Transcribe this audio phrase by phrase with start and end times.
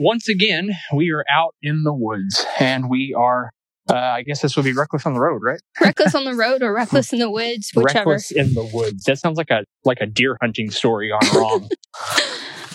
[0.00, 3.50] once again, we are out in the woods and we are,
[3.90, 5.60] uh, I guess this would be reckless on the road, right?
[5.80, 8.10] reckless on the road or reckless in the woods, whichever.
[8.10, 9.04] Reckless in the woods.
[9.04, 11.68] That sounds like a like a deer hunting story gone wrong.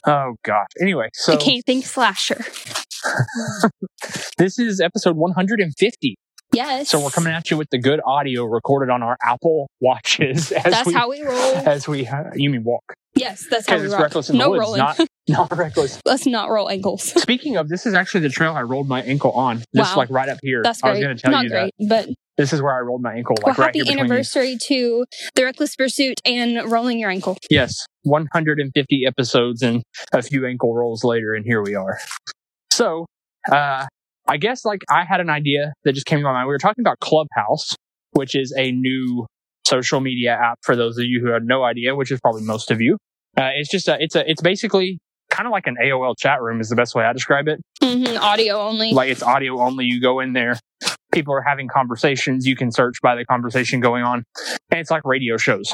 [0.06, 0.68] oh gosh.
[0.80, 2.46] Anyway, so camping slasher.
[4.38, 6.16] this is episode 150.
[6.54, 6.90] Yes.
[6.90, 10.52] So we're coming at you with the good audio recorded on our Apple watches.
[10.52, 11.36] As That's we, how we roll.
[11.36, 12.94] As we, you mean walk?
[13.18, 14.04] Yes, that's how we it's roll.
[14.04, 14.80] reckless in the no woods, rolling.
[14.80, 16.00] not not reckless.
[16.06, 17.04] Let's not roll ankles.
[17.22, 19.64] Speaking of, this is actually the trail I rolled my ankle on.
[19.76, 19.98] Just Wow.
[19.98, 20.62] like right up here.
[20.64, 21.06] That's I was great.
[21.06, 21.88] going to tell not you great, that.
[21.90, 23.36] but This is where I rolled my ankle.
[23.42, 24.12] well, Like right happy here between these.
[24.12, 27.38] anniversary to the reckless pursuit and rolling your ankle.
[27.50, 29.82] Yes, 150 episodes and
[30.14, 32.00] a few ankle rolls later, and here we are.
[32.72, 33.06] So,
[33.52, 33.86] uh,
[34.28, 36.48] I guess like I had an idea that just came to my mind.
[36.48, 37.76] We were talking about Clubhouse,
[38.12, 39.26] which is a new
[39.66, 42.72] social media app for those of you who had no idea, which is probably most
[42.72, 42.98] of you.
[43.38, 46.62] Uh, it's just a, it's a, it's basically kind of like an AOL chat room
[46.62, 47.60] is the best way I describe it.
[47.84, 48.92] hmm audio only.
[48.92, 49.86] Like it's audio only.
[49.86, 50.58] You go in there,
[51.12, 52.46] people are having conversations.
[52.46, 54.24] You can search by the conversation going on,
[54.72, 55.74] and it's like radio shows,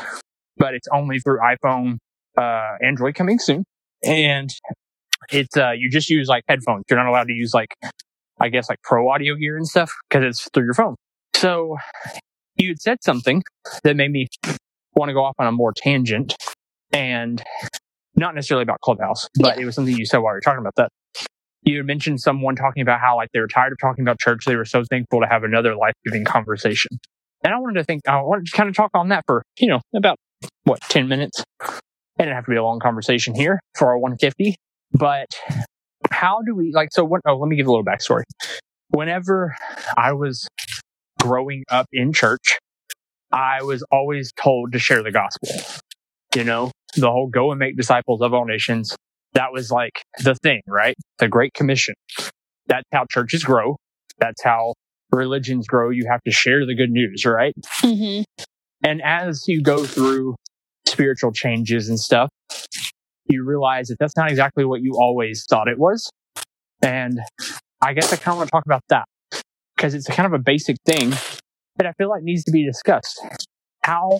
[0.57, 1.97] but it's only through iPhone,
[2.37, 3.63] uh, Android coming soon,
[4.03, 4.49] and
[5.31, 6.85] it's uh, you just use like headphones.
[6.89, 7.75] You're not allowed to use like,
[8.39, 10.95] I guess like pro audio gear and stuff because it's through your phone.
[11.35, 11.77] So
[12.61, 13.43] you had said something
[13.83, 14.27] that made me
[14.95, 16.35] want to go off on a more tangent,
[16.93, 17.43] and
[18.15, 20.75] not necessarily about Clubhouse, but it was something you said while you were talking about
[20.75, 20.89] that
[21.63, 24.45] you had mentioned someone talking about how like they were tired of talking about church.
[24.45, 26.91] They were so thankful to have another life giving conversation.
[27.43, 29.67] And I wanted to think, I wanted to kind of talk on that for, you
[29.67, 30.17] know, about
[30.63, 31.43] what, 10 minutes.
[31.61, 34.55] It didn't have to be a long conversation here for our 150,
[34.93, 35.27] but
[36.11, 38.23] how do we like, so what, oh, let me give a little backstory.
[38.89, 39.55] Whenever
[39.97, 40.47] I was
[41.21, 42.59] growing up in church,
[43.31, 45.49] I was always told to share the gospel.
[46.35, 48.95] You know, the whole go and make disciples of all nations,
[49.33, 50.95] that was like the thing, right?
[51.19, 51.95] The Great Commission.
[52.67, 53.77] That's how churches grow.
[54.19, 54.73] That's how
[55.11, 55.89] religions grow.
[55.89, 57.53] You have to share the good news, right?
[57.79, 58.21] hmm
[58.83, 60.35] And as you go through
[60.87, 62.29] spiritual changes and stuff,
[63.25, 66.09] you realize that that's not exactly what you always thought it was.
[66.81, 67.19] And
[67.81, 69.05] I guess I kind of want to talk about that
[69.81, 71.09] because it's kind of a basic thing
[71.77, 73.19] that I feel like needs to be discussed.
[73.83, 74.19] How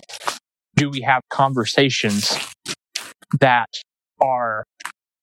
[0.74, 2.36] do we have conversations
[3.38, 3.68] that
[4.20, 4.64] are,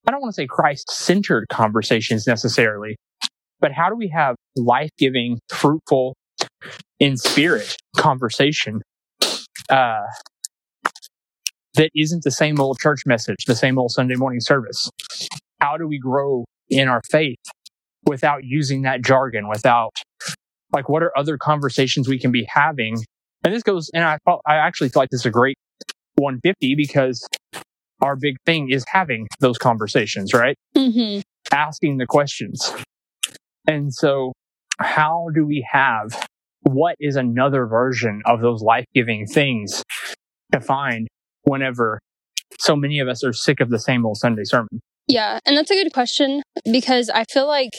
[0.08, 2.96] I don't want to say Christ centered conversations necessarily,
[3.60, 6.16] but how do we have life giving, fruitful,
[7.02, 8.82] in spirit conversation
[9.70, 10.06] uh,
[11.74, 14.90] that isn't the same old church message, the same old Sunday morning service?
[15.60, 17.40] How do we grow in our faith
[18.10, 19.92] without using that jargon, without
[20.74, 22.98] like what are other conversations we can be having?
[23.44, 25.56] And this goes, and I I actually feel like this is a great
[26.16, 27.26] 150 because
[28.02, 30.56] our big thing is having those conversations, right?
[30.76, 31.20] hmm
[31.52, 32.74] Asking the questions.
[33.68, 34.34] And so
[34.80, 36.28] how do we have
[36.64, 39.84] what is another version of those life giving things
[40.52, 41.08] to find
[41.44, 42.00] whenever
[42.60, 44.82] so many of us are sick of the same old Sunday sermon?
[45.10, 47.72] Yeah, and that's a good question because I feel like,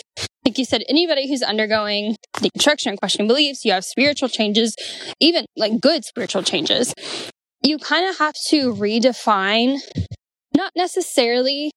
[0.44, 4.74] like you said, anybody who's undergoing deconstruction questioning beliefs, you have spiritual changes,
[5.20, 6.92] even like good spiritual changes.
[7.62, 9.78] You kind of have to redefine,
[10.56, 11.70] not necessarily,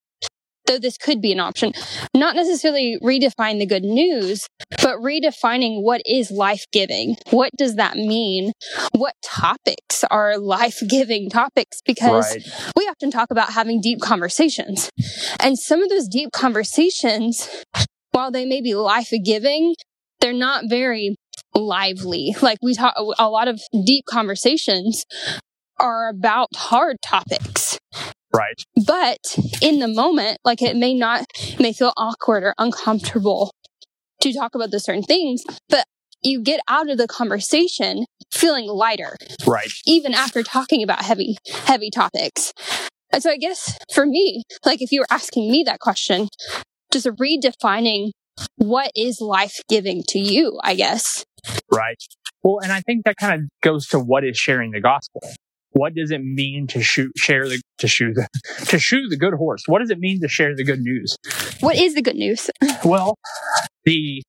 [0.66, 1.74] though this could be an option,
[2.16, 4.48] not necessarily redefine the good news,
[4.82, 7.16] but redefining what is life giving.
[7.32, 8.52] What does that mean?
[8.94, 11.82] What topics are life giving topics?
[11.86, 12.38] Because
[12.76, 14.90] we often talk about having deep conversations.
[15.40, 17.50] And some of those deep conversations,
[18.12, 19.76] while they may be life giving,
[20.20, 21.16] they're not very
[21.54, 22.36] lively.
[22.42, 25.06] Like we talk, a lot of deep conversations
[25.80, 27.73] are about hard topics.
[28.36, 28.64] Right.
[28.86, 29.20] But
[29.62, 33.52] in the moment, like it may not, it may feel awkward or uncomfortable
[34.22, 35.86] to talk about the certain things, but
[36.22, 39.70] you get out of the conversation feeling lighter Right.
[39.86, 41.36] even after talking about heavy,
[41.66, 42.54] heavy topics.
[43.12, 46.30] And so I guess for me, like if you were asking me that question,
[46.92, 48.12] just redefining
[48.56, 51.24] what is life giving to you, I guess.
[51.72, 52.02] Right.
[52.42, 55.22] Well, and I think that kind of goes to what is sharing the gospel.
[55.72, 58.28] What does it mean to shoot, share the, to shoe the,
[58.68, 59.64] to shoot the good horse?
[59.68, 61.18] What does it mean to share the good news?
[61.60, 62.50] What is the good news?
[62.86, 63.16] Well,
[63.86, 64.22] the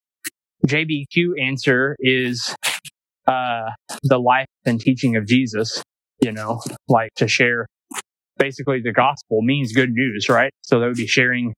[0.67, 2.55] JBQ answer is,
[3.27, 3.71] uh,
[4.03, 5.83] the life and teaching of Jesus,
[6.21, 7.67] you know, like to share
[8.39, 10.53] basically the gospel means good news, right?
[10.63, 11.55] So that would be sharing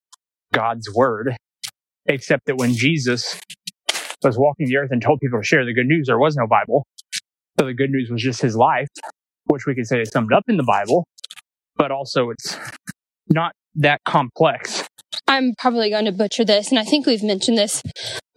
[0.52, 1.36] God's word,
[2.06, 3.38] except that when Jesus
[4.22, 6.46] was walking the earth and told people to share the good news, there was no
[6.46, 6.86] Bible.
[7.58, 8.88] So the good news was just his life,
[9.46, 11.06] which we could say is summed up in the Bible,
[11.76, 12.56] but also it's
[13.28, 14.84] not that complex
[15.28, 17.82] I'm probably going to butcher this, and I think we've mentioned this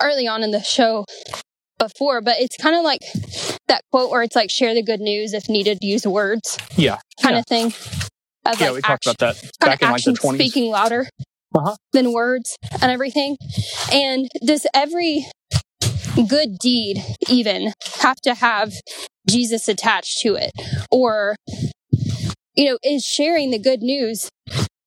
[0.02, 1.06] early on in the show
[1.78, 3.02] before, but it's kind of like
[3.68, 6.98] that quote where it's like share the good news if needed, use words Yeah.
[7.22, 7.40] kind Yeah.
[7.40, 7.68] of thing.
[8.46, 10.40] Of Yeah, like we talked action- about that back in like the 20s.
[10.40, 11.08] speaking louder
[11.56, 11.76] Uh-huh.
[11.94, 13.38] than words and everything.
[13.92, 15.28] And does every
[16.28, 18.74] good deed even have to have
[19.30, 20.52] Jesus attached to it?
[20.92, 21.36] Or,
[22.60, 24.30] you know, is sharing the good news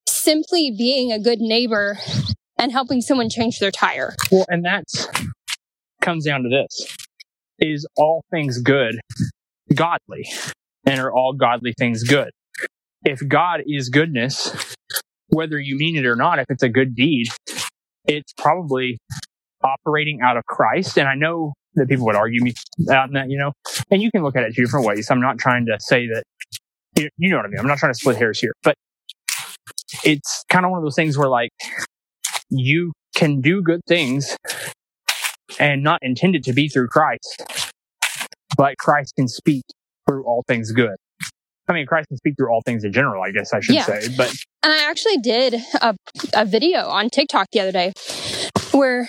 [0.07, 1.97] simply being a good neighbor
[2.59, 4.15] and helping someone change their tire?
[4.31, 4.83] Well, and that
[6.01, 6.95] comes down to this:
[7.57, 8.99] is all things good
[9.73, 10.29] godly,
[10.85, 12.29] and are all godly things good?
[13.03, 14.75] If God is goodness,
[15.29, 17.25] whether you mean it or not, if it's a good deed,
[18.05, 18.99] it's probably
[19.63, 20.99] operating out of Christ.
[20.99, 22.53] And I know that people would argue me
[22.91, 23.51] on that, you know,
[23.89, 25.09] and you can look at it two different ways.
[25.09, 26.23] I'm not trying to say that,
[26.95, 27.59] you know what I mean.
[27.59, 28.75] I'm not trying to split hairs here, but
[30.03, 31.49] it's kind of one of those things where like
[32.49, 34.35] you can do good things
[35.59, 37.43] and not intended to be through Christ,
[38.57, 39.63] but Christ can speak
[40.07, 40.95] through all things good.
[41.67, 43.85] I mean, Christ can speak through all things in general, I guess I should Yeah.
[43.85, 44.29] say, but
[44.63, 45.95] And I actually did a,
[46.33, 47.93] a video on TikTok the other day
[48.73, 49.07] where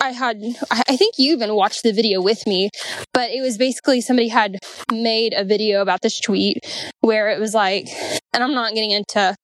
[0.00, 2.70] I had, I think you even watched the video with me,
[3.12, 4.58] but it was basically somebody had
[4.92, 6.58] made a video about this tweet
[7.00, 7.88] where it was like,
[8.32, 9.36] and I'm not getting into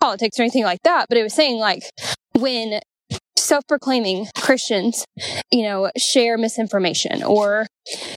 [0.00, 1.84] politics or anything like that, but it was saying like
[2.38, 2.80] when
[3.38, 5.04] self proclaiming Christians,
[5.50, 7.66] you know, share misinformation or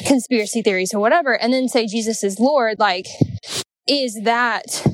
[0.05, 3.05] conspiracy theories or whatever, and then say Jesus is Lord, like,
[3.87, 4.85] is that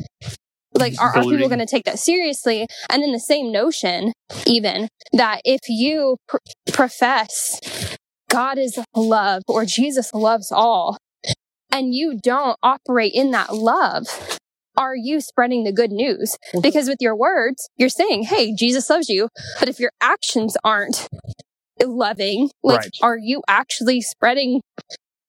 [0.80, 4.14] like are, are people going to take that seriously and then the same notion
[4.46, 6.38] even that if you pr-
[6.72, 7.60] profess
[8.30, 10.98] god is love or jesus loves all
[11.72, 14.38] and you don't operate in that love
[14.78, 16.62] are you spreading the good news Mhm.
[16.62, 19.30] because with your words you're saying hey jesus loves you
[19.60, 21.08] but if your actions aren't
[21.84, 22.90] loving like Right.
[23.02, 24.62] are you actually spreading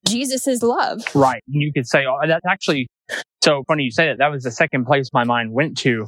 [0.06, 1.43] jesus's love right.
[1.46, 2.88] And you could say, oh, that's actually
[3.42, 4.18] so funny you say that.
[4.18, 6.06] That was the second place my mind went to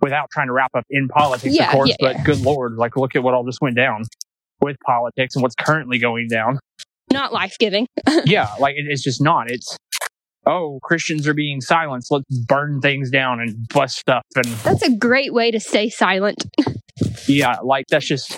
[0.00, 2.24] without trying to wrap up in politics, Yeah, of course, yeah, but yeah.
[2.24, 4.04] good Lord, like look at what all just went down
[4.60, 6.58] with politics and what's currently going down.
[7.12, 7.86] not life-giving
[8.24, 9.50] yeah, like it, it's just not.
[9.50, 9.76] It's,
[10.46, 12.10] oh, Christians are being silenced.
[12.10, 14.22] Let's burn things down and bust stuff.
[14.34, 16.44] And that's a great way to stay silent
[17.28, 18.36] yeah, like that's just,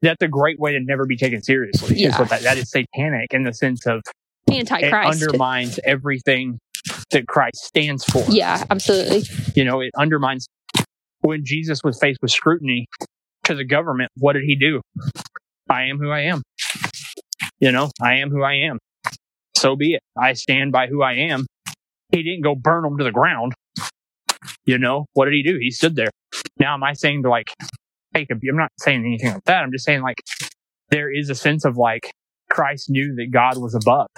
[0.00, 1.96] that's a great way to never be taken seriously.
[1.96, 2.18] Is Yeah.
[2.18, 4.00] what that, that is satanic in the sense of
[4.48, 6.58] it antichrist undermines everything
[7.12, 8.24] that Christ stands for.
[8.28, 9.22] Yeah, absolutely.
[9.54, 10.46] You know, it undermines
[11.20, 12.86] when Jesus was faced with scrutiny
[13.44, 14.80] to the government, what did he do?
[15.70, 16.42] I am who I am.
[17.60, 18.78] You know, I am who I am.
[19.56, 20.02] So be it.
[20.18, 21.46] I stand by who I am.
[22.10, 23.52] He didn't go burn them to the ground.
[24.64, 25.58] You know, what did he do?
[25.60, 26.10] He stood there.
[26.58, 27.52] Now, am I saying to like
[28.14, 29.62] take I'm not saying anything like that.
[29.62, 30.22] I'm just saying like
[30.90, 32.10] there is a sense of like
[32.50, 34.08] Christ knew that God was above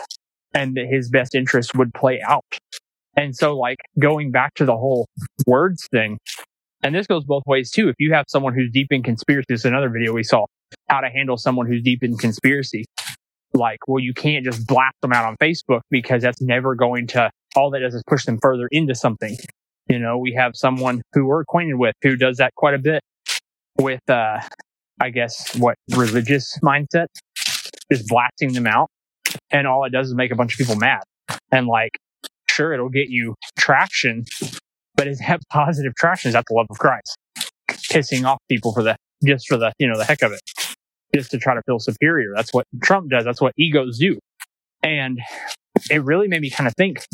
[0.52, 2.44] and that his best interest would play out.
[3.16, 5.06] And so like going back to the whole
[5.46, 6.19] words thing,
[6.82, 7.88] and this goes both ways too.
[7.88, 10.46] If you have someone who's deep in conspiracy, this is another video we saw,
[10.88, 12.84] how to handle someone who's deep in conspiracy.
[13.55, 17.31] Like, well, you can't just blast them out on Facebook because that's never going to,
[17.56, 19.37] all that does is push them further into something.
[19.88, 23.00] You know, we have someone who we're acquainted with who does that quite a bit
[23.78, 24.40] with, uh,
[25.00, 27.06] I guess, what religious mindset,
[27.92, 28.88] just blasting them out.
[29.50, 31.02] And all it does is make a bunch of people mad.
[31.52, 31.92] And like,
[32.54, 34.25] sure, it'll get you traction,
[34.96, 36.28] but is that positive traction?
[36.28, 37.16] Is that the love of Christ?
[37.68, 40.40] Pissing off people for the, just for the, you know, the heck of it,
[41.14, 42.32] just to try to feel superior.
[42.34, 43.25] That's what Trump does.
[43.25, 44.18] That's what egos do.
[44.82, 45.18] And
[45.90, 47.04] it really made me kind of think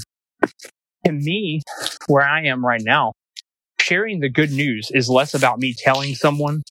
[1.06, 1.62] to me,
[2.08, 3.12] where I am right now,
[3.80, 6.62] sharing the good news is less about me telling someone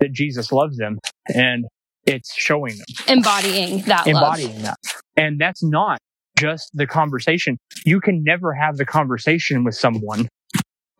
[0.00, 0.98] that Jesus loves them
[1.34, 1.66] and
[2.06, 4.16] it's showing them Embodying that love.
[4.38, 4.76] embodying that.
[5.16, 5.98] And that's not
[6.38, 7.58] just the conversation.
[7.84, 10.28] You can never have the conversation with someone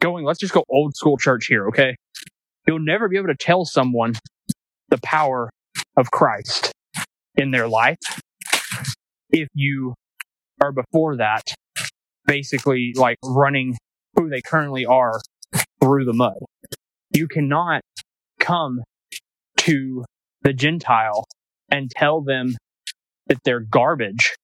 [0.00, 1.96] going, let's just go old school church here, okay?
[2.66, 4.14] You'll never be able to tell someone
[4.88, 5.50] the power
[5.96, 6.72] of Christ
[7.36, 7.98] in their life
[9.30, 9.94] if you
[10.60, 11.42] are before that
[12.26, 13.76] basically like running
[14.14, 15.20] who they currently are
[15.80, 16.36] through the mud.
[17.10, 17.80] You cannot
[18.38, 18.82] come
[19.58, 20.04] to
[20.42, 21.24] the Gentile
[21.70, 22.56] and tell them
[23.26, 24.34] that they're garbage.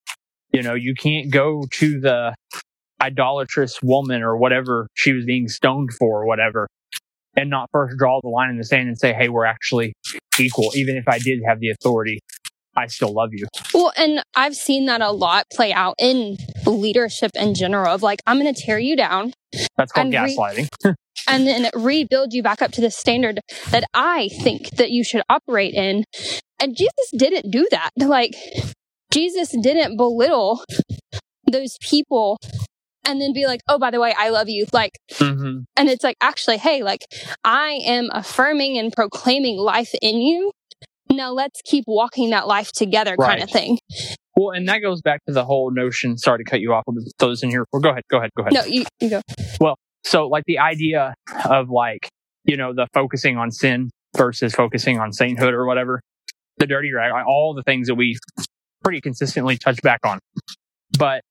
[0.55, 2.33] You know, you can't go to the
[3.03, 6.69] idolatrous woman or whatever she was being stoned for or whatever
[7.37, 9.95] and not first draw the line in the sand and say, Hey, we're actually
[10.39, 10.71] equal.
[10.77, 12.21] Even if I did have the authority,
[12.77, 13.49] I still love you.
[13.73, 18.21] Well, and I've seen that a lot play out in leadership in general of like,
[18.25, 19.33] I'm going to tear you down.
[19.77, 20.69] That's called And re- gaslighting.
[21.27, 25.23] and then rebuild you back up to the standard that I think that you should
[25.29, 26.05] operate in.
[26.61, 27.91] And Jesus didn't do that.
[27.97, 28.35] Like,
[29.15, 30.65] Jesus didn't belittle
[31.47, 32.37] those people
[33.07, 34.67] and then be like, oh, by the way, I love you.
[34.73, 37.01] Like, hmm and it's like, actually, hey, like,
[37.43, 40.53] I am affirming and proclaiming life in you.
[41.11, 43.79] Now let's keep walking that life together kind of thing.
[44.37, 46.19] Well, and that goes back to the whole notion.
[46.19, 46.85] Sorry to cut you off.
[46.89, 47.67] I'll throw this in here.
[47.73, 48.03] Well, go ahead.
[48.11, 48.31] Go ahead.
[48.37, 48.55] Go ahead.
[48.55, 49.21] No, you, you go.
[49.61, 52.09] Well, so, like the idea of like,
[52.45, 56.01] you know, the focusing on sin versus focusing on sainthood or whatever,
[56.59, 58.17] the dirty rag, all the things that we
[58.85, 60.21] pretty consistently touch back on.
[60.99, 61.23] But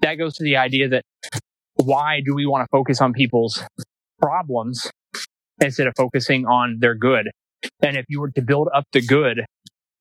[0.00, 1.04] that goes to the idea that
[1.76, 3.62] why do we want to focus on people's
[4.20, 4.90] problems
[5.60, 7.30] instead of focusing on their good?
[7.82, 9.44] And if you were to build up the good,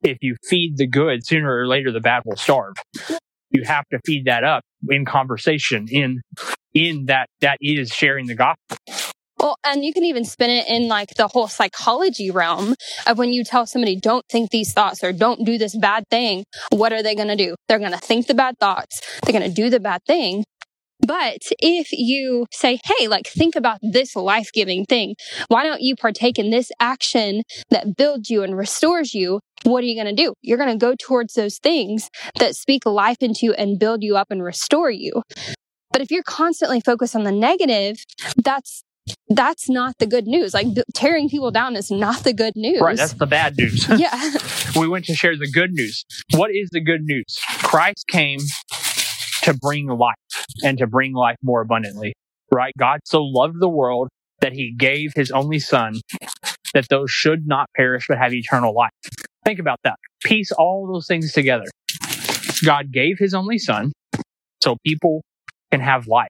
[0.01, 2.75] if you feed the good, sooner or later the bad will starve.
[3.51, 6.22] You have to feed that up in conversation, in
[6.74, 8.77] in that that is sharing the gospel.
[9.39, 12.75] Well, and you can even spin it in like the whole psychology realm
[13.08, 16.43] of when you tell somebody, don't think these thoughts or don't do this bad thing.
[16.72, 17.55] What are they going to do?
[17.67, 19.01] They're going to think the bad thoughts.
[19.24, 20.43] They're going to do the bad thing.
[21.05, 25.15] But if you say, Hey, like think about this life giving thing.
[25.48, 29.39] Why don't you partake in this action that builds you and restores you?
[29.63, 30.34] What are you going to do?
[30.41, 34.17] You're going to go towards those things that speak life into you and build you
[34.17, 35.24] up and restore you.
[35.91, 38.03] But if you're constantly focused on the negative,
[38.36, 38.84] that's
[39.30, 40.54] that's not the good news.
[40.54, 42.82] Like tearing people down is not the good news.
[42.82, 43.88] Right, that's the bad news.
[43.98, 44.32] yeah.
[44.75, 46.06] we went to share the good news.
[46.34, 47.39] What is the good news?
[47.60, 48.39] Christ came
[49.44, 50.16] to bring life
[50.63, 52.13] and to bring life more abundantly.
[52.51, 52.74] Right?
[52.78, 54.10] God so loved the world
[54.42, 56.01] that he gave his only son
[56.74, 58.92] that those should not perish but have eternal life.
[59.46, 59.96] Think about that.
[60.24, 61.66] Piece all those things together.
[62.66, 63.92] God gave his only son
[64.62, 65.22] so people
[65.72, 66.30] can have life.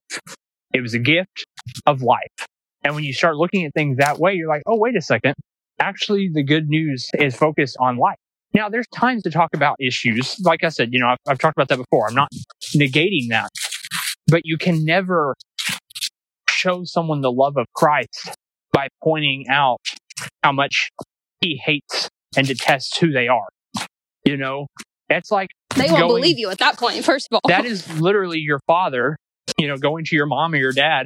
[0.74, 1.46] It was a gift
[1.86, 2.48] of life.
[2.84, 5.36] And when you start looking at things that way, you're like, oh, wait a second.
[5.80, 8.18] Actually, the good news is focused on life.
[8.54, 10.40] Now, there's times to talk about issues.
[10.44, 12.08] Like I said, you know, I've, I've talked about that before.
[12.08, 12.30] I'm not
[12.76, 13.50] negating that.
[14.28, 15.36] But you can never
[16.50, 18.32] show someone the love of Christ
[18.74, 19.80] by pointing out
[20.44, 20.90] how much
[21.42, 23.48] he hates and detests who they are.
[24.26, 24.68] You know,
[25.10, 27.50] that's like They won't going- believe you at that point, first of all.
[27.50, 29.16] that is literally your father,
[29.58, 31.06] you know, going to your mom or your dad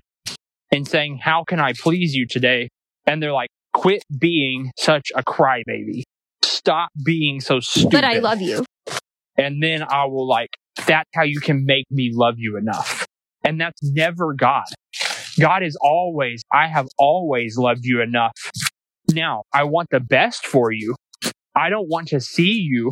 [0.73, 2.69] and saying, How can I please you today?
[3.05, 6.03] And they're like, Quit being such a crybaby.
[6.43, 7.91] Stop being so stupid.
[7.91, 8.65] but I love you.
[9.37, 10.49] And then I will like,
[10.87, 13.05] that's how you can make me love you enough.
[13.43, 14.65] And that's never God.
[15.39, 18.33] God is always, I have always loved you enough.
[19.11, 20.95] Now, I want the best for you.
[21.55, 22.91] I don't want to see you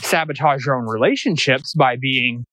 [0.00, 2.44] sabotage your own relationships by being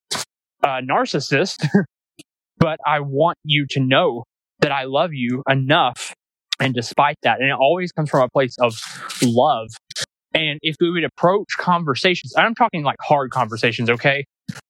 [0.63, 1.67] a narcissist,
[2.57, 4.23] but I want you to know
[4.63, 6.13] that I love you enough.
[6.59, 8.73] And despite that, and it always comes from a place of
[9.21, 9.67] love.
[10.33, 14.23] And if we would approach conversations, I'm talking like hard conversations, okay?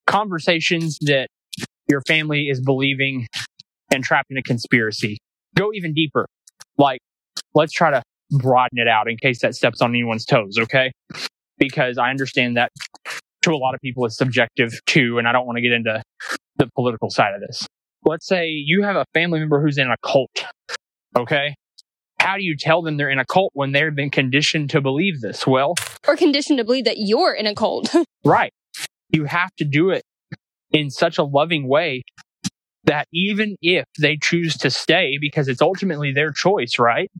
[0.07, 1.27] Conversations that
[1.87, 3.27] your family is believing
[3.93, 5.19] and trapped in a conspiracy.
[5.55, 6.25] Go even deeper.
[6.77, 6.99] Like,
[7.53, 10.91] let's try to broaden it out in case that steps on anyone's toes, okay?
[11.59, 12.71] Because I understand that
[13.43, 16.01] to a lot of people it's subjective too, and I don't want to get into
[16.57, 17.67] the political side of this.
[18.05, 20.43] Let's say you have a family member who's in a cult,
[21.15, 21.55] okay?
[22.19, 25.21] How do you tell them they're in a cult when they've been conditioned to believe
[25.21, 25.45] this?
[25.45, 25.75] Well,
[26.07, 27.93] Or conditioned to believe that you're in a cult.
[28.25, 28.53] Right.
[29.09, 30.03] You have to do it
[30.71, 32.03] in such a loving way
[32.85, 37.11] that even if they choose to stay, because it's ultimately their choice, right?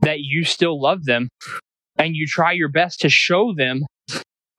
[0.00, 1.28] That you still love them
[1.96, 3.82] and you try your best to show them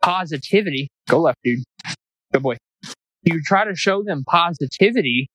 [0.01, 0.87] positivity.
[1.09, 1.59] Go left, dude.
[2.31, 2.55] Good boy.
[3.23, 5.27] You try to show them positivity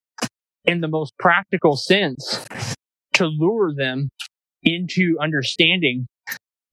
[0.68, 2.44] in the most practical sense
[3.14, 4.10] to lure them
[4.62, 6.06] into understanding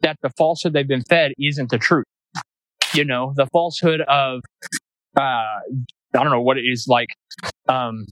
[0.01, 2.05] that the falsehood they've been fed isn't the truth.
[2.93, 4.41] You know, the falsehood of,
[5.17, 5.63] uh, I
[6.11, 7.07] don't know what it is like,
[7.69, 8.05] um,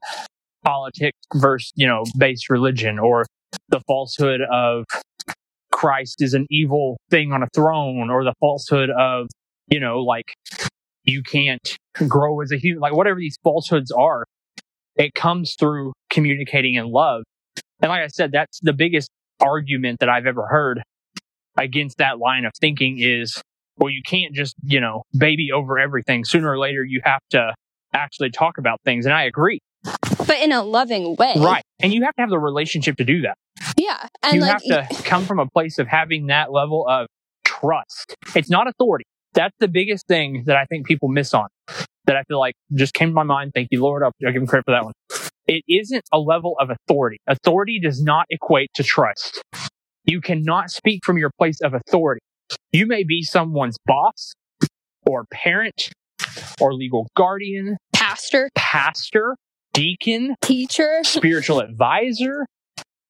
[0.64, 3.26] politics versus, you know, based religion or
[3.68, 4.86] the falsehood of
[5.72, 9.28] Christ is an evil thing on a throne or the falsehood of,
[9.68, 10.34] you know, like
[11.04, 14.26] you can't grow as a human, like whatever these falsehoods are,
[14.96, 17.24] it comes through communicating in love.
[17.82, 19.10] And like I said, that's the biggest
[19.42, 20.82] argument that I've ever heard
[21.58, 23.42] against that line of thinking is,
[23.78, 26.24] well, you can't just, you know, baby over everything.
[26.24, 27.54] Sooner or later, you have to
[27.94, 29.06] actually talk about things.
[29.06, 29.60] And I agree.
[30.28, 31.34] but in a loving way.
[31.38, 31.64] Right.
[31.80, 33.38] And you have to have the relationship to do that.
[33.78, 34.08] Yeah.
[34.24, 37.08] And you like, have to come from a place of having that level of
[37.44, 38.16] trust.
[38.36, 39.06] It's not authority.
[39.34, 41.48] That's the biggest thing that I think people miss on
[42.06, 43.52] that I feel like just came to my mind.
[43.54, 44.04] Thank you, Lord.
[44.04, 44.94] I'll, I'll give him credit for that one.
[45.48, 47.18] it isn't a level of authority.
[47.28, 49.42] Authority does not equate to trust.
[50.06, 52.22] You cannot speak from your place of authority.
[52.72, 54.34] You may be someone's boss
[55.06, 55.92] or parent
[56.60, 59.36] or legal guardian, Pastor, pastor,
[59.74, 62.46] deacon, teacher, spiritual advisor,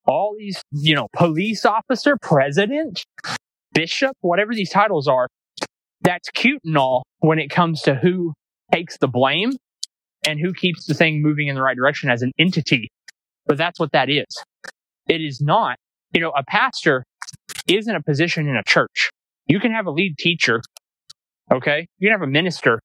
[0.06, 3.04] all these, you know, police officer, president,
[3.74, 5.28] bishop, whatever these titles are.
[6.02, 8.34] That's cute and all when it comes to who
[8.72, 9.52] takes the blame
[10.26, 12.90] and who keeps the thing moving in the right direction as an entity.
[13.46, 14.26] But that's what that is.
[15.08, 15.78] It is not,
[16.14, 17.04] you know, a pastor
[17.68, 19.10] isn't a position in a church.
[19.48, 20.62] You can have a lead teacher.
[21.52, 21.88] Okay.
[22.00, 22.80] You can have a minister,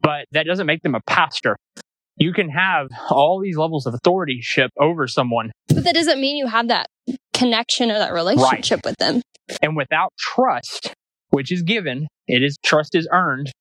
[0.00, 1.56] but that doesn't make them a pastor.
[2.16, 5.50] You can have all these levels of authority-ship over someone.
[5.68, 6.86] But that doesn't mean you have that
[7.34, 8.86] connection or that relationship right.
[8.86, 9.20] with them.
[9.60, 10.94] And without trust,
[11.30, 13.52] which is given, it is trust is earned,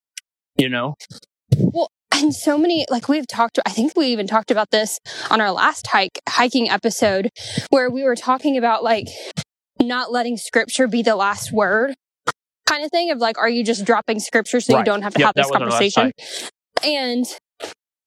[0.57, 0.95] you know.
[1.57, 5.41] Well, and so many like we've talked i think we even talked about this on
[5.41, 7.29] our last hike hiking episode
[7.69, 9.07] where we were talking about like
[9.81, 11.93] not letting scripture be the last word
[12.65, 14.79] kind of thing of like are you just dropping scripture so right.
[14.79, 16.11] you don't have to yep, have this conversation
[16.83, 17.25] and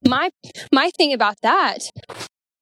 [0.06, 0.30] my
[0.72, 1.78] my thing about that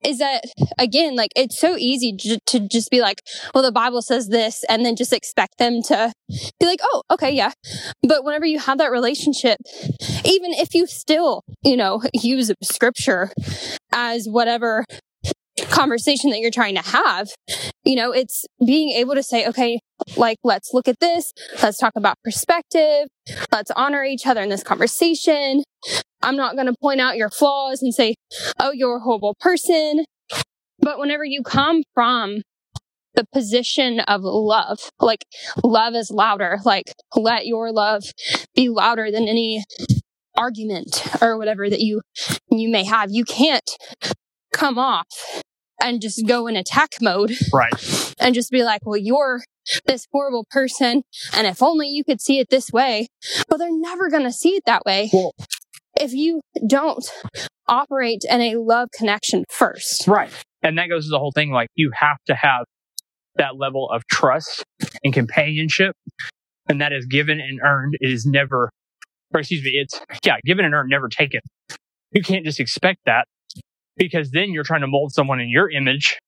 [0.07, 0.45] is that
[0.79, 3.21] again like it's so easy j- to just be like
[3.55, 6.13] well the bible says this and then just expect them to
[6.61, 7.53] be like oh okay yeah.
[8.03, 9.59] But whenever you have that relationship
[10.25, 13.31] even if you still you know use scripture
[13.93, 14.85] as whatever
[15.71, 17.29] conversation that you're trying to have
[17.85, 19.81] you know it's being able to say okay
[20.17, 21.33] like let's look at this
[21.63, 23.09] let's talk about perspective
[23.51, 25.63] let's honor each other in this conversation
[26.26, 28.16] I'm not going to point out your flaws and say,
[28.59, 30.04] oh, you're a horrible person.
[30.80, 32.42] But whenever you come from
[33.14, 35.25] the position of love, like
[35.62, 38.02] love is louder, like let your love
[38.56, 39.64] be louder than any
[40.37, 42.02] argument or whatever that you,
[42.50, 43.11] you may have.
[43.12, 43.71] You can't
[44.52, 45.06] come off
[45.80, 47.33] and just go in attack mode.
[47.52, 48.14] Right.
[48.18, 49.42] And just be like, well, you're
[49.85, 51.02] this horrible person.
[51.33, 53.09] And if only you could see it this way.
[53.49, 55.08] Well, they're never going to see it that way.
[55.12, 55.32] Well,
[56.00, 57.04] if you don't
[57.69, 60.06] operate in a love connection first.
[60.06, 60.30] Right.
[60.63, 62.65] And that goes to the whole thing like you have to have
[63.37, 64.65] that level of trust
[65.04, 65.95] and companionship.
[66.69, 67.95] And that is given and earned.
[68.00, 68.71] It is never,
[69.35, 71.41] or excuse me, it's, yeah, given and earned, never taken.
[72.13, 73.26] You can't just expect that
[73.97, 76.19] because then you're trying to mold someone in your image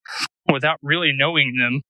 [0.51, 1.81] without really knowing them.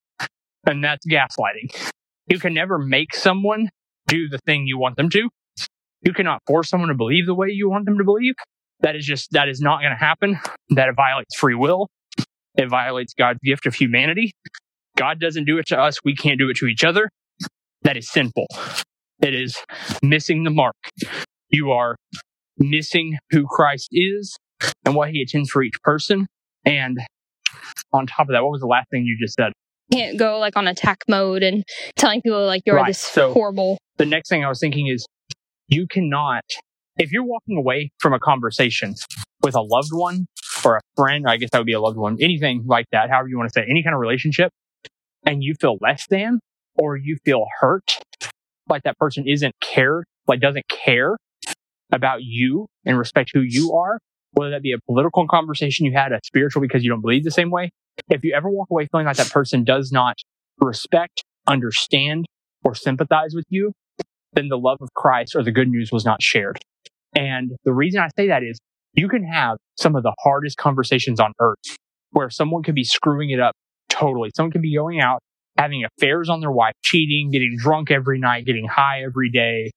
[0.65, 1.92] And that's gaslighting.
[2.28, 3.70] You can never make someone
[4.08, 5.30] do the thing you want them to.
[6.02, 8.36] You cannot force someone to believe the way you want them to believe.
[8.82, 10.40] That is just, that is not going to happen.
[10.70, 11.88] That violates free will.
[12.58, 14.32] It violates God's gift of humanity.
[14.98, 15.98] God doesn't do it to us.
[16.04, 17.10] We can't do it to each other.
[17.84, 18.48] That is sinful.
[19.22, 19.58] It is
[20.02, 20.76] missing the mark.
[21.50, 21.96] You are
[22.58, 24.38] missing who Christ is
[24.86, 26.28] and what he intends for each person.
[26.66, 27.00] And
[27.94, 29.52] on top of that, what was the last thing you just said?
[29.92, 31.64] Can't go like on attack mode and
[31.96, 32.88] telling people like you're right.
[32.88, 33.78] this so horrible.
[33.98, 35.06] The next thing I was thinking is
[35.70, 36.44] you cannot,
[36.98, 38.96] if you're walking away from a conversation
[39.44, 40.28] with a loved one
[40.66, 43.30] or a friend, I guess that would be a loved one, anything like that, however
[43.30, 44.52] you want to say, any kind of relationship,
[45.26, 46.40] and you feel less than
[46.78, 48.00] or you feel hurt,
[48.68, 51.18] like that person isn't cared, like doesn't care
[51.92, 54.00] about you and respect who you are,
[54.34, 57.32] whether that be a political conversation you had, a spiritual because you don't believe the
[57.32, 57.70] same way.
[58.10, 60.16] If you ever walk away feeling like that person does not
[60.60, 62.26] respect, understand,
[62.64, 63.74] or sympathize with you,
[64.34, 66.60] then the love of Christ or the good news was not shared.
[67.15, 68.60] And the reason I say that is
[68.94, 71.78] you can have some of the hardest conversations on earth
[72.12, 73.54] where someone could be screwing it up
[73.89, 74.32] totally.
[74.36, 75.20] Someone could be going out,
[75.58, 79.72] having affairs on their wife, cheating, getting drunk every night, getting high every day,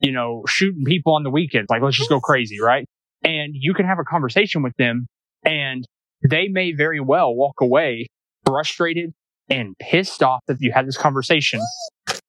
[0.00, 1.68] you know, shooting people on the weekends.
[1.70, 2.84] Like, let's just go crazy, right?
[3.22, 5.06] And you can have a conversation with them
[5.44, 5.84] and
[6.28, 8.06] they may very well walk away
[8.44, 9.12] frustrated
[9.48, 11.60] and pissed off that you had this conversation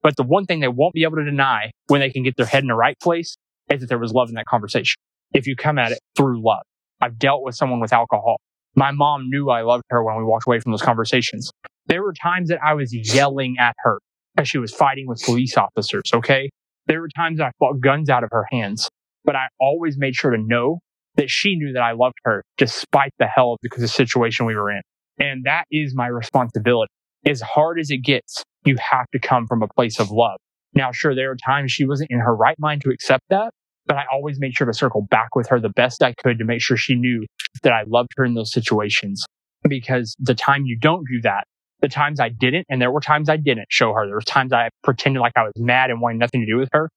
[0.01, 2.45] but the one thing they won't be able to deny when they can get their
[2.45, 3.37] head in the right place
[3.69, 4.99] is that there was love in that conversation.
[5.33, 6.63] If you come at it through love.
[7.01, 8.37] I've dealt with someone with alcohol.
[8.75, 11.51] My mom knew I loved her when we walked away from those conversations.
[11.87, 13.99] There were times that I was yelling at her
[14.37, 16.03] as she was fighting with police officers.
[16.13, 16.49] Okay.
[16.87, 18.89] There were times I fought guns out of her hands,
[19.25, 20.79] but I always made sure to know
[21.15, 24.55] that she knew that I loved her despite the hell because of the situation we
[24.55, 24.81] were in.
[25.19, 26.91] And that is my responsibility.
[27.25, 30.37] As hard as it gets, you have to come from a place of love.
[30.73, 33.51] Now, sure, there are times she wasn't in her right mind to accept that,
[33.85, 36.45] but I always made sure to circle back with her the best I could to
[36.45, 37.25] make sure she knew
[37.63, 39.25] that I loved her in those situations.
[39.67, 41.43] Because the time you don't do that,
[41.81, 44.53] the times I didn't, and there were times I didn't show her, there were times
[44.53, 46.89] I pretended like I was mad and wanted nothing to do with her.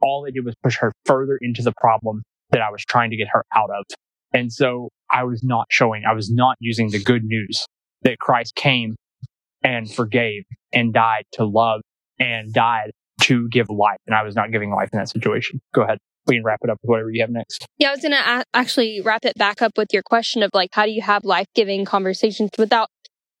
[0.00, 3.16] All it did was push her further into the problem that I was trying to
[3.16, 3.84] get her out of.
[4.32, 7.66] And so I was not showing, I was not using the good news
[8.02, 8.94] that Christ came
[9.62, 11.80] and forgave and died to love
[12.18, 12.90] and died
[13.22, 13.98] to give life.
[14.06, 15.60] And I was not giving life in that situation.
[15.74, 15.98] Go ahead.
[16.26, 17.66] We can wrap it up with whatever you have next.
[17.78, 20.50] Yeah, I was going to a- actually wrap it back up with your question of
[20.52, 22.88] like, how do you have life giving conversations without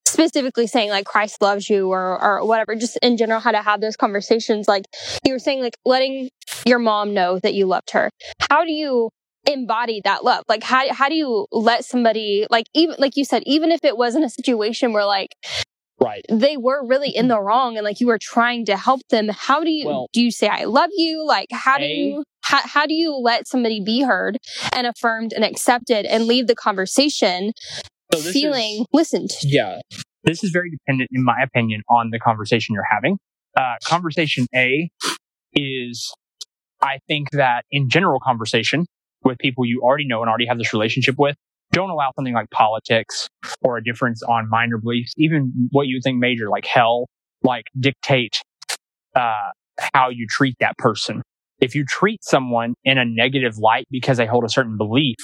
[0.06, 3.80] specifically saying like Christ loves you or, or whatever, just in general, how to have
[3.80, 4.66] those conversations.
[4.66, 4.84] Like
[5.24, 6.30] you were saying, like letting
[6.66, 8.10] your mom know that you loved her.
[8.50, 9.10] How do you
[9.46, 10.44] embody that love?
[10.48, 13.96] Like how, how do you let somebody like even, like you said, even if it
[13.96, 15.34] wasn't a situation where like
[16.00, 16.24] Right.
[16.30, 19.64] they were really in the wrong and like you were trying to help them how
[19.64, 22.60] do you Well- do you say i love you like how do A- you how,
[22.64, 24.38] how do you let somebody be heard
[24.74, 27.52] and affirmed and accepted and leave the conversation
[28.14, 29.80] So feeling is- listened Yeah.
[30.24, 33.18] This is very dependent, in my opinion, on the conversation you're having.
[33.56, 34.90] Uh, conversation A
[35.54, 36.12] is,
[36.82, 38.84] I think that in general conversation
[39.24, 41.36] with people you already know and already have this relationship with,
[41.78, 43.28] don't allow something like politics
[43.62, 47.06] or a difference on minor beliefs, even what you think major, like hell,
[47.42, 48.42] like dictate,
[49.14, 49.50] uh,
[49.94, 51.22] how you treat that person.
[51.60, 55.16] If you treat someone in a negative light because they hold a certain belief,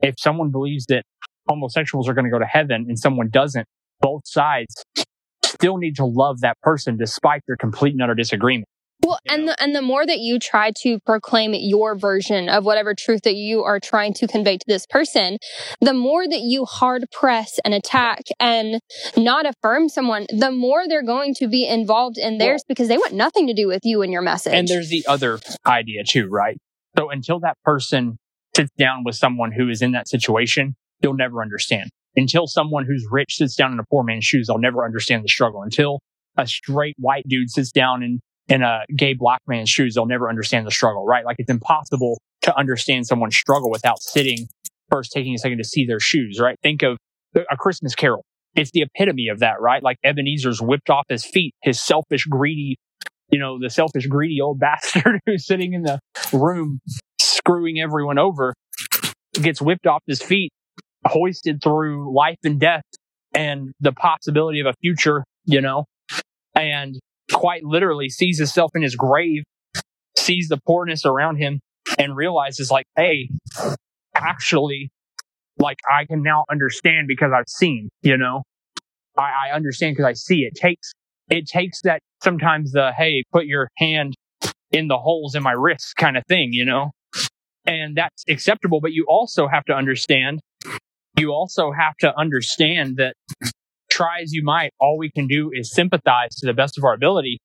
[0.00, 1.04] if someone believes that
[1.48, 3.66] homosexuals are going to go to heaven and someone doesn't,
[4.00, 4.74] both sides
[5.42, 8.66] still need to love that person despite their complete and utter disagreement.
[9.04, 12.64] Well You and the, and the more that you try to proclaim your version of
[12.64, 15.38] whatever truth that you are trying to convey to this person
[15.80, 18.80] the more that you hard press and attack and
[19.16, 23.12] not affirm someone the more they're going to be involved in theirs because they want
[23.12, 26.56] nothing to do with you and your message And there's the other idea too, right?
[26.96, 28.18] So until that person
[28.56, 31.90] sits down with someone who is in that situation, you'll never understand.
[32.16, 35.28] Until someone who's rich sits down in a poor man's shoes, they'll never understand the
[35.28, 35.62] struggle.
[35.62, 36.00] Until
[36.36, 40.28] a straight white dude sits down in, in a gay black man's shoes, they'll never
[40.28, 41.24] understand the struggle, right?
[41.24, 44.48] Like it's impossible to understand someone's struggle without sitting
[44.90, 46.58] first, taking a second to see their shoes, right?
[46.62, 46.98] Think of
[47.34, 48.24] a Christmas carol.
[48.54, 49.82] It's the epitome of that, right?
[49.82, 52.76] Like Ebenezer's whipped off his feet, his selfish, greedy,
[53.30, 55.98] you know, the selfish, greedy old bastard who's sitting in the
[56.32, 56.80] room
[57.20, 58.54] screwing everyone over
[59.32, 60.52] gets whipped off his feet,
[61.06, 62.84] hoisted through life and death
[63.34, 65.84] and the possibility of a future, you know,
[66.54, 66.98] and
[67.44, 69.42] quite literally sees himself in his grave,
[70.16, 71.60] sees the poorness around him
[71.98, 73.28] and realizes like, Hey,
[74.14, 74.88] actually,
[75.58, 78.44] like I can now understand because I've seen, you know,
[79.18, 80.92] I, I understand because I see it takes,
[81.28, 84.14] it takes that sometimes the, Hey, put your hand
[84.72, 86.92] in the holes in my wrist kind of thing, you know,
[87.66, 88.80] and that's acceptable.
[88.80, 90.40] But you also have to understand,
[91.18, 93.16] you also have to understand that
[93.94, 96.94] try as you might, all we can do is sympathize to the best of our
[96.94, 97.38] ability.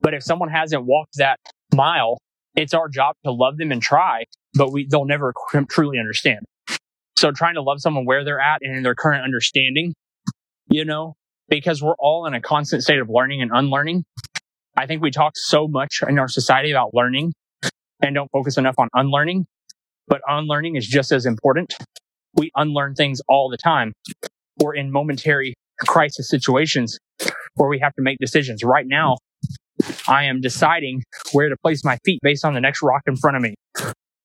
[0.00, 1.38] But if someone hasn't walked that
[1.74, 2.18] mile,
[2.56, 5.32] it's our job to love them and try, but we, they'll never
[5.68, 6.40] truly understand.
[7.16, 9.94] So trying to love someone where they're at and in their current understanding,
[10.68, 11.14] you know,
[11.48, 14.04] because we're all in a constant state of learning and unlearning.
[14.76, 17.32] I think we talk so much in our society about learning
[18.02, 19.46] and don't focus enough on unlearning,
[20.08, 21.74] but unlearning is just as important.
[22.34, 23.92] We unlearn things all the time
[24.60, 26.98] or in momentary crisis situations
[27.54, 28.62] where we have to make decisions.
[28.64, 29.16] Right now,
[30.08, 33.36] I am deciding where to place my feet based on the next rock in front
[33.36, 33.54] of me.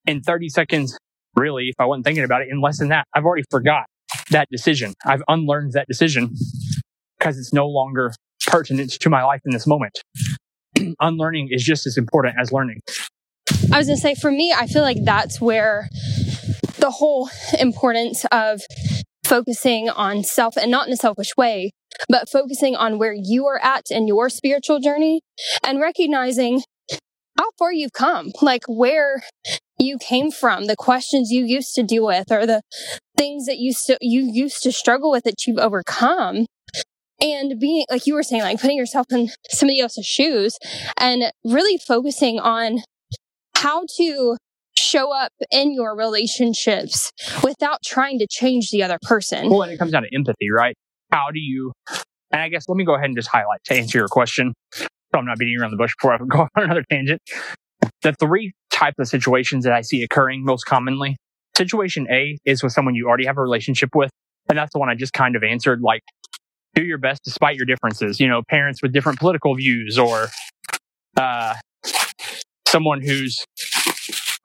[0.06, 0.98] In 30 seconds,
[1.36, 3.86] really, if I wasn't thinking about it, in less than that, I've already forgot
[4.32, 4.94] that decision.
[5.06, 6.34] I've unlearned that decision
[7.18, 8.14] because it's no longer
[8.48, 10.00] pertinent to my life in this moment.
[11.00, 12.82] Unlearning is just as important as learning.
[13.72, 15.90] I was going to say, for me, I feel like that's where
[16.78, 18.62] the whole importance of
[19.30, 21.72] focusing on self and not in a selfish way,
[22.10, 25.22] but focusing on where you are at in your spiritual journey
[25.64, 26.64] and recognizing
[27.38, 29.22] how far you've come, like where
[29.78, 32.62] you came from, the questions you used to deal with, or the
[33.18, 36.46] things that you you used to struggle with that you've overcome.
[37.22, 40.58] And being, like you were saying, like putting yourself in somebody else's shoes
[40.98, 42.80] and really focusing on
[43.56, 44.38] how to
[44.80, 47.12] show up in your relationships
[47.44, 49.50] without trying to change the other person.
[49.50, 50.76] Well, and it comes down to empathy, right?
[51.12, 51.74] How do you,
[52.32, 54.54] and I guess let me go ahead and just highlight to answer your question.
[54.74, 57.22] So I'm not beating around the bush before I go on another tangent.
[58.02, 61.18] The three types of situations that I see occurring most commonly.
[61.58, 64.12] Situation A is with someone you already have a relationship with.
[64.48, 65.82] And that's the one I just kind of answered.
[65.82, 66.02] Like,
[66.76, 68.20] do your best despite your differences.
[68.20, 70.28] You know, parents with different political views or,
[71.18, 71.56] uh,
[72.68, 73.44] someone who's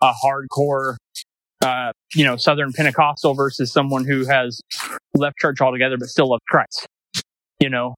[0.05, 0.97] a hardcore
[1.65, 4.61] uh, you know, Southern Pentecostal versus someone who has
[5.15, 6.87] left church altogether but still loves Christ.
[7.59, 7.95] You know,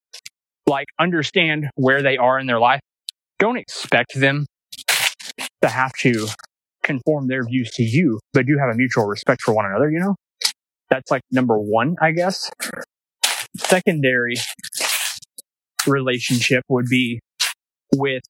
[0.66, 2.80] like understand where they are in their life.
[3.38, 4.46] Don't expect them
[5.62, 6.28] to have to
[6.82, 9.98] conform their views to you, but do have a mutual respect for one another, you
[9.98, 10.14] know?
[10.88, 12.48] That's like number one, I guess.
[13.56, 14.36] Secondary
[15.86, 17.18] relationship would be
[17.96, 18.22] with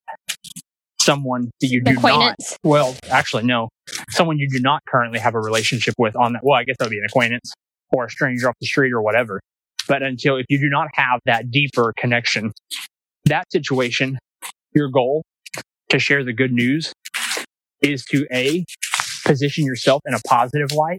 [1.06, 2.36] someone that you do not.
[2.64, 3.68] Well, actually, no.
[4.10, 6.42] Someone you do not currently have a relationship with on that.
[6.44, 7.52] Well, I guess that would be an acquaintance
[7.92, 9.40] or a stranger off the street or whatever.
[9.88, 12.52] But until if you do not have that deeper connection,
[13.26, 14.18] that situation,
[14.74, 15.22] your goal
[15.90, 16.92] to share the good news
[17.80, 18.64] is to A,
[19.24, 20.98] position yourself in a positive light.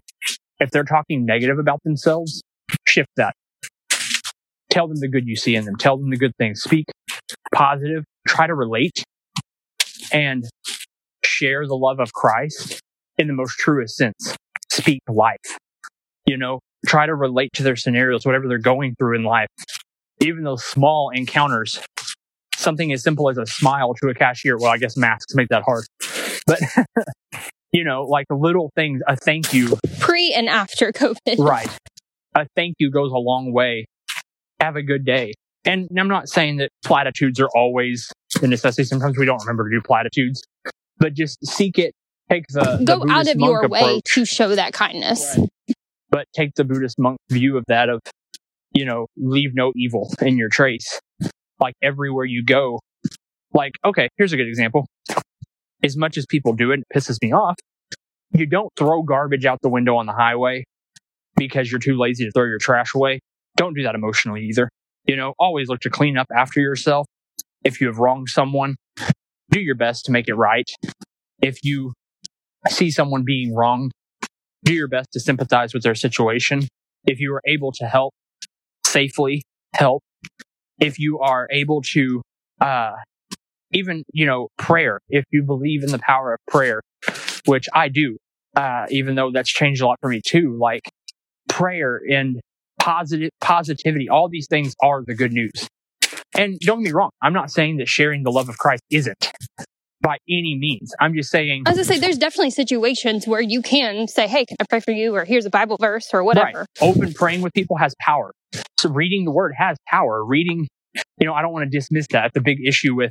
[0.58, 2.42] If they're talking negative about themselves,
[2.86, 3.34] shift that.
[4.70, 5.76] Tell them the good you see in them.
[5.76, 6.62] Tell them the good things.
[6.62, 6.86] Speak
[7.54, 8.04] positive.
[8.26, 9.04] Try to relate
[10.12, 10.44] and
[11.24, 12.80] share the love of Christ
[13.16, 14.36] in the most truest sense.
[14.70, 15.58] Speak life.
[16.26, 19.48] You know, try to relate to their scenarios, whatever they're going through in life.
[20.20, 21.80] Even those small encounters,
[22.56, 24.58] something as simple as a smile to a cashier.
[24.58, 25.84] Well, I guess masks make that hard,
[26.46, 26.60] but
[27.72, 31.38] you know, like little things, a thank you, Pre and after COVID.
[31.38, 31.68] right?
[32.34, 33.86] A thank you goes a long way.
[34.60, 35.32] Have a good day.
[35.64, 38.84] And I'm not saying that platitudes are always the necessity.
[38.84, 40.42] Sometimes we don't remember to do platitudes,
[40.98, 41.92] but just seek it.
[42.30, 45.38] Take the, the Go out of your way to show that kindness.
[46.10, 48.00] but take the Buddhist monk view of that of,
[48.72, 51.00] you know, leave no evil in your trace.
[51.58, 52.80] Like everywhere you go.
[53.52, 54.86] Like, okay, here's a good example.
[55.82, 57.56] As much as people do it, it pisses me off.
[58.32, 60.64] You don't throw garbage out the window on the highway
[61.36, 63.20] because you're too lazy to throw your trash away.
[63.56, 64.68] Don't do that emotionally either.
[65.08, 67.06] You know, always look to clean up after yourself.
[67.64, 68.76] If you have wronged someone,
[69.50, 70.70] do your best to make it right.
[71.42, 71.94] If you
[72.68, 73.92] see someone being wronged,
[74.64, 76.68] do your best to sympathize with their situation.
[77.06, 78.12] If you are able to help
[78.86, 79.42] safely,
[79.74, 80.02] help.
[80.80, 82.22] If you are able to,
[82.60, 82.92] uh,
[83.72, 86.82] even, you know, prayer, if you believe in the power of prayer,
[87.46, 88.18] which I do,
[88.56, 90.82] uh, even though that's changed a lot for me too, like
[91.48, 92.40] prayer and
[92.78, 95.68] positive positivity, all these things are the good news.
[96.36, 99.32] And don't get me wrong, I'm not saying that sharing the love of Christ isn't
[100.00, 100.94] by any means.
[101.00, 104.44] I'm just saying I was gonna say, there's definitely situations where you can say, "Hey,
[104.46, 106.66] can I pray for you?" or "Here's a Bible verse," or whatever.
[106.80, 106.88] Right.
[106.88, 108.32] Open praying with people has power.
[108.78, 110.24] So reading the word has power.
[110.24, 112.32] Reading, you know, I don't want to dismiss that.
[112.32, 113.10] The big issue with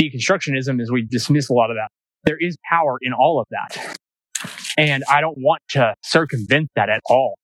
[0.00, 1.88] deconstructionism is we dismiss a lot of that.
[2.24, 3.96] There is power in all of that.
[4.76, 7.36] And I don't want to circumvent that at all.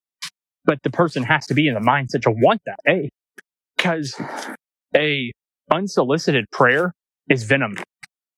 [0.69, 3.09] But the person has to be in the mindset to want that, A.
[3.75, 4.15] Because
[4.95, 5.31] a
[5.71, 6.93] unsolicited prayer
[7.27, 7.75] is venom.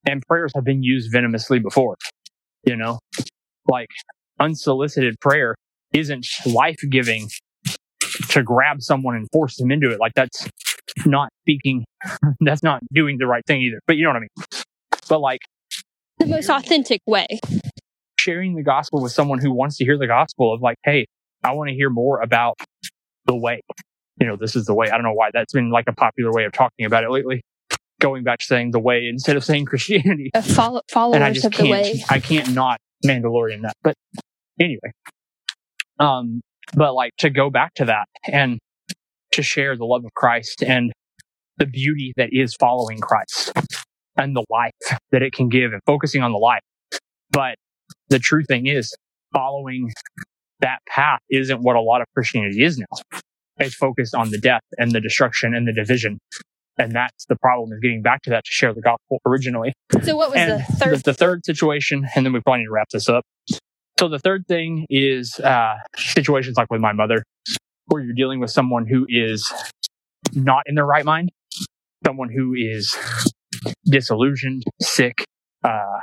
[0.07, 1.97] And prayers have been used venomously before.
[2.63, 2.99] You know?
[3.67, 3.89] Like
[4.39, 5.55] unsolicited prayer
[5.91, 7.27] isn't life giving
[8.29, 9.99] to grab someone and force them into it.
[9.99, 10.47] Like that's
[11.05, 11.83] not speaking,
[12.39, 13.81] that's not doing the right thing either.
[13.87, 14.63] But you know what I mean?
[15.09, 15.41] But like
[16.19, 17.27] The most authentic way.
[18.17, 21.07] sharing the gospel with someone who wants to hear the gospel of like, hey,
[21.43, 22.57] I want to hear more about
[23.25, 23.61] the way.
[24.19, 24.89] You know, this is the way.
[24.89, 27.41] I don't know why that's been like a popular way of talking about it lately.
[27.99, 30.31] Going back to saying the way instead of saying Christianity.
[30.33, 32.03] Uh, follow, followers and I just of the can't, way.
[32.09, 33.73] I can't not Mandalorian that.
[33.83, 33.95] But
[34.59, 34.91] anyway,
[35.99, 36.41] um,
[36.75, 38.59] but like to go back to that and
[39.31, 40.91] to share the love of Christ and
[41.57, 43.53] the beauty that is following Christ
[44.17, 46.61] and the life that it can give and focusing on the life.
[47.31, 47.55] But
[48.09, 48.93] the true thing is
[49.33, 49.91] following
[50.61, 53.21] that path isn't what a lot of Christianity is now.
[53.57, 56.19] It's focused on the death and the destruction and the division.
[56.77, 60.15] And that's the problem is getting back to that to share the gospel originally So,
[60.15, 60.97] what was and the third?
[60.99, 63.23] The, the third situation, and then we probably need to wrap this up.
[63.99, 67.23] So the third thing is uh, situations like with my mother,
[67.87, 69.51] where you're dealing with someone who is
[70.33, 71.29] not in their right mind,
[72.05, 72.97] someone who is
[73.85, 75.23] disillusioned, sick.
[75.63, 75.99] Uh,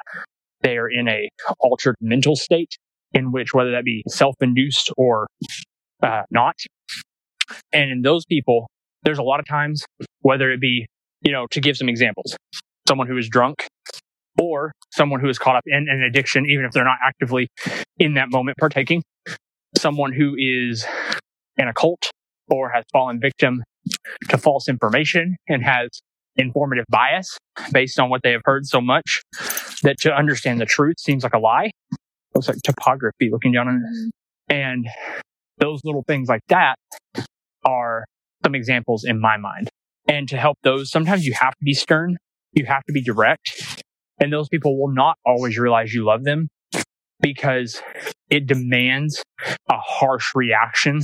[0.60, 2.76] they are in a altered mental state
[3.12, 5.26] in which whether that be self-induced or
[6.02, 6.56] uh, not.
[7.72, 8.68] And in those people,
[9.02, 9.84] there's a lot of times,
[10.20, 10.86] whether it be,
[11.22, 12.36] you know, to give some examples,
[12.86, 13.66] someone who is drunk
[14.40, 17.48] or someone who is caught up in an addiction, even if they're not actively
[17.98, 19.02] in that moment partaking,
[19.76, 20.86] someone who is
[21.56, 22.10] in a cult
[22.50, 23.62] or has fallen victim
[24.28, 25.88] to false information and has
[26.36, 27.36] informative bias
[27.72, 29.22] based on what they have heard so much
[29.82, 31.70] that to understand the truth seems like a lie.
[32.38, 33.80] Looks like topography looking down on it.
[33.80, 34.54] Mm-hmm.
[34.54, 34.88] And
[35.58, 36.76] those little things like that
[37.66, 38.04] are
[38.44, 39.68] some examples in my mind.
[40.06, 42.16] And to help those, sometimes you have to be stern.
[42.52, 43.82] You have to be direct.
[44.20, 46.46] And those people will not always realize you love them
[47.20, 47.82] because
[48.30, 49.20] it demands
[49.68, 51.00] a harsh reaction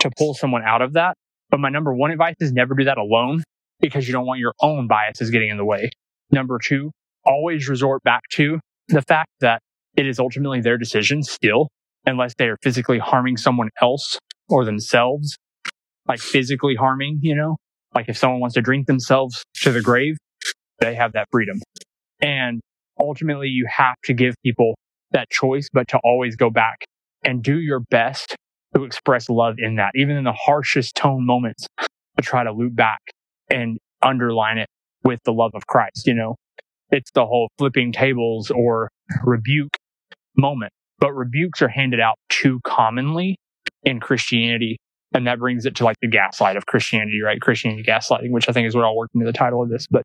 [0.00, 1.14] to pull someone out of that.
[1.48, 3.42] But my number one advice is never do that alone
[3.80, 5.88] because you don't want your own biases getting in the way.
[6.30, 6.90] Number two,
[7.24, 9.62] always resort back to the fact that
[9.96, 11.68] it is ultimately their decision still
[12.06, 15.36] unless they are physically harming someone else or themselves,
[16.06, 17.56] like physically harming, you know,
[17.94, 20.16] like if someone wants to drink themselves to the grave,
[20.80, 21.60] they have that freedom.
[22.20, 22.60] And
[23.00, 24.74] ultimately you have to give people
[25.12, 26.84] that choice, but to always go back
[27.24, 28.36] and do your best
[28.74, 32.74] to express love in that, even in the harshest tone moments, to try to loop
[32.74, 32.98] back
[33.48, 34.68] and underline it
[35.04, 36.06] with the love of Christ.
[36.06, 36.34] You know,
[36.90, 38.90] it's the whole flipping tables or
[39.22, 39.76] rebuke
[40.36, 43.36] moment, but rebukes are handed out too commonly
[43.82, 44.78] in Christianity.
[45.12, 47.40] And that brings it to like the gaslight of Christianity, right?
[47.40, 49.86] Christianity gaslighting, which I think is what I'll work into the title of this.
[49.88, 50.02] But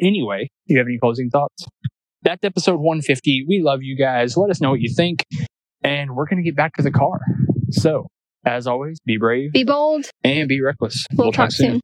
[0.00, 1.66] anyway, do you have any closing thoughts?
[2.22, 3.44] That's episode 150.
[3.48, 4.36] We love you guys.
[4.36, 5.24] Let us know what you think.
[5.82, 7.20] And we're going to get back to the car.
[7.70, 8.06] So,
[8.44, 10.06] as always, be brave, Be bold.
[10.24, 11.04] and be reckless.
[11.12, 11.80] We'll, talk soon.